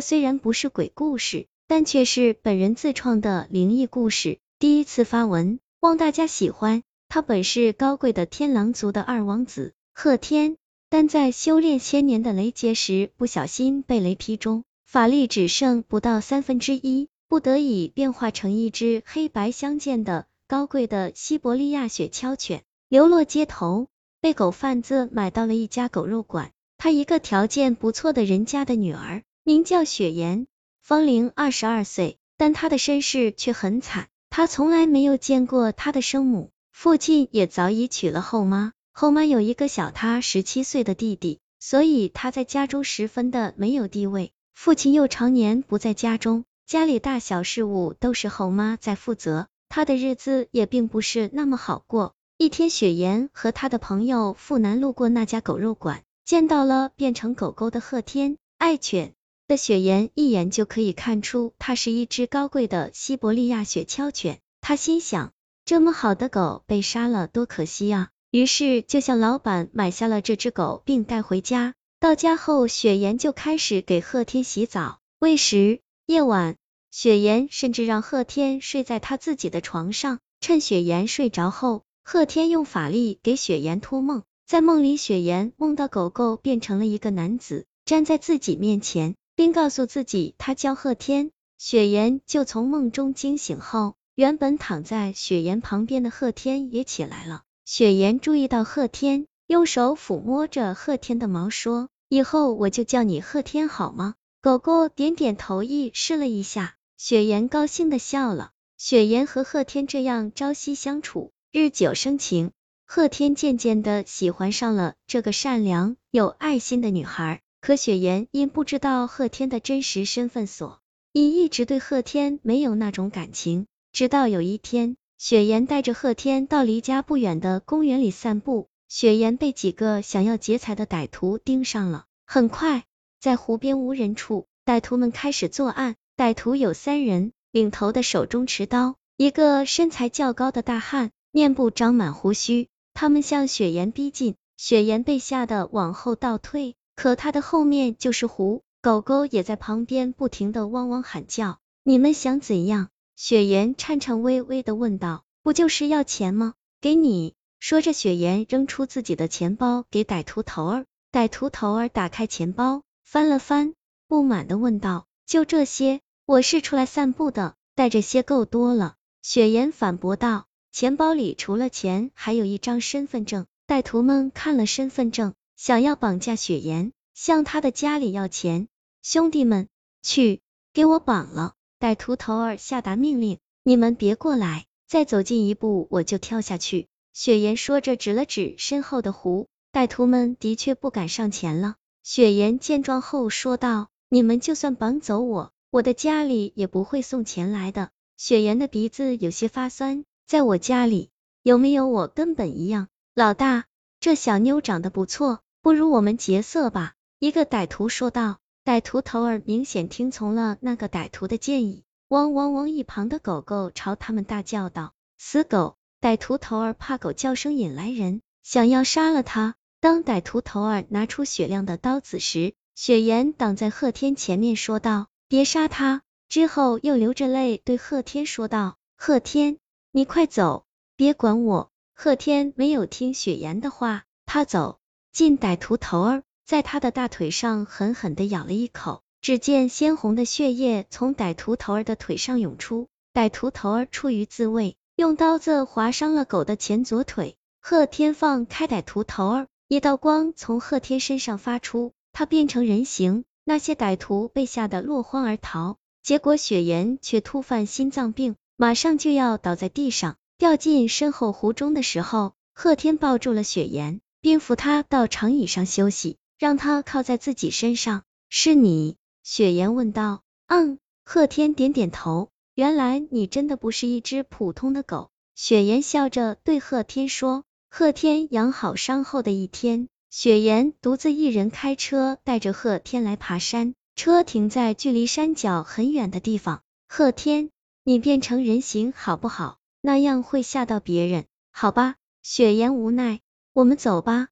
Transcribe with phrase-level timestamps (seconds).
[0.00, 4.38] 虽然不是鬼故事，但却是本人自创的灵异故事。
[4.58, 6.82] 第一次发文，望大家喜欢。
[7.08, 10.56] 他本是高贵的天狼族的二王子贺天，
[10.90, 23.86] 但在修炼千年的雷劫时，不小心被雷劈中，法力只剩不到三分之一，不得已变化成一只黑白相间的高贵的西伯利亚雪橇犬，流落街头，
[24.20, 26.52] 被狗贩子买到了一家狗肉馆。
[26.76, 30.46] 他一个条件不错的人家的女儿，名叫雪颜，
[30.82, 34.08] 芳龄二十二岁，但她的身世却很惨。
[34.28, 44.32] 她从来没有见过她的生母，父亲也早已娶了后妈，后妈有一个小她十七岁的弟弟，所以她在家中十分的没有地位。
[44.54, 52.12] 父亲又常年不在家中，家里大小事务都是后妈在负责，她的日子也并不是那么好过。
[52.36, 59.14] 一天，雪颜和他的朋友富南路过那家狗肉馆，见到了变成狗狗的贺天，爱犬。
[59.48, 64.40] 的雪颜一眼就可以看出，它是一只高贵的西伯利亚雪橇犬。
[64.60, 65.32] 他心想，
[65.64, 68.10] 这么好的狗被杀了，多可惜啊！
[68.30, 71.72] 于是就向老板买下了这只狗，并带回家。
[71.98, 75.80] 到家后，雪颜就开始给贺天洗澡、喂食。
[76.04, 76.56] 夜晚，
[76.90, 80.18] 雪颜甚至让贺天睡在他自己的床上。
[80.40, 84.24] 趁雪颜睡着后，贺天用法力给雪颜托梦。
[84.46, 89.14] 在梦里，雪颜梦到狗狗变成了一个男子，站在自己面前。
[89.38, 91.30] 并告诉自己，他叫贺天。
[91.58, 97.44] 雪颜就从梦中惊醒后，原本躺在雪颜旁边的贺天也起来了。
[97.64, 106.74] 雪颜注意到贺天，用手抚摸着贺天的毛，说：“以后我就叫你贺天好吗？”狗狗点点头，意试了一下。
[106.96, 108.50] 雪颜高兴的笑了。
[108.76, 112.50] 雪颜和贺天这样朝夕相处，日久生情。
[112.84, 117.40] 贺天渐渐的喜欢上了这个善良有爱心的女孩。
[117.60, 120.80] 可雪颜因不知道贺天的真实身份，所
[121.12, 123.66] 以一直对贺天没有那种感情。
[123.92, 132.04] 直到有一天，雪颜带着贺天到离家不远的公园里散步，雪颜被几个想要劫财的歹徒盯上了。
[132.26, 132.84] 很快，
[133.20, 135.96] 在湖边无人处，歹徒们开始作案。
[136.16, 142.68] 歹徒有三人，领头的手中持刀，一个身材较高的大汉，面部长满胡须。
[142.94, 146.74] 他们向雪颜逼近，雪颜被吓得往后倒退。
[146.98, 151.60] 可他的后面就是湖，狗狗也在旁边不停的汪汪喊叫。
[151.84, 152.88] 你们想怎样？
[153.14, 155.22] 雪颜颤颤巍巍的问道。
[155.44, 156.54] 不就是要钱吗？
[156.80, 157.34] 给你。
[157.60, 160.86] 说着，雪颜扔出自己的钱包给歹徒头儿。
[161.12, 163.74] 歹徒头儿打开钱包，翻了翻，
[164.08, 166.00] 不满的问道：就这些？
[166.26, 168.96] 我是出来散步的，带这些够多了。
[169.22, 170.46] 雪颜反驳道。
[170.72, 173.46] 钱包里除了钱，还有一张身份证。
[173.68, 175.34] 歹徒们看了身份证。
[175.58, 178.68] 想要绑架雪颜，向他的家里要钱。
[179.02, 179.66] 兄弟们，
[180.02, 180.40] 去
[180.72, 181.54] 给我绑了！
[181.80, 186.86] 歹徒头儿下达命令，你们别过来，再走近一步我就跳下去。
[187.12, 189.48] 雪颜说着，指了指身后的湖。
[189.72, 191.74] 歹徒们的确不敢上前了。
[192.04, 201.10] 雪颜见状后说道：“你们就算绑走我，我的家里也不会送钱来的。”雪颜的鼻子有些发酸，在我家里
[201.42, 202.86] 有没有我根本一样。
[203.12, 203.64] 老大，
[203.98, 205.40] 这小妞长得不错。
[205.60, 208.38] 不如我们劫色吧，一个歹徒说道。
[208.64, 212.68] 歹徒头儿明显听从了那个歹徒的建议，汪汪汪！
[212.68, 219.54] 一旁的狗狗朝他们大叫道：“死狗！”歹徒头儿怕狗叫声引来人，想要杀了他。
[219.80, 229.56] 当歹徒头儿拿出雪亮的刀子时，雪颜挡在贺天前面说道：“别杀他。”之后又流着泪对贺天说道：“贺天，
[229.92, 234.77] 你快走，别管我。”贺天没有听雪颜的话，他走。
[235.12, 242.88] 进歹徒头儿在他的大腿上狠狠的咬了一口，只见鲜红的血液从歹徒头儿的腿上涌出。
[243.12, 247.36] 歹徒头儿出于自卫，用刀子划伤了狗的前左腿。
[247.60, 253.24] 贺天放开歹徒头儿，一道光从贺天身上发出，他变成人形。
[253.44, 264.00] 那些歹徒被吓得落荒而逃，结果雪颜却突犯心脏病，马上就要倒在地上，掉进身后湖中的时候，贺天抱住了雪颜。
[264.28, 268.02] 并扶他到长椅上休息，让他靠在自己身上。
[268.28, 268.96] 是你？
[269.22, 270.20] 雪颜问道。
[270.48, 272.28] 嗯，贺天点点头。
[272.54, 275.08] 原来你真的不是一只普通的狗。
[275.34, 277.44] 雪颜笑着对贺天说。
[277.70, 283.72] 贺天养好伤后的一天，雪颜独自一人开车带着贺天来爬山。
[283.96, 286.60] 车停在距离山脚很远的地方。
[286.86, 287.48] 贺天，
[287.82, 289.56] 你变成人形好不好？
[289.80, 291.24] 那样会吓到别人。
[291.50, 293.20] 好吧，雪颜无奈。
[293.58, 294.28] 我们走吧。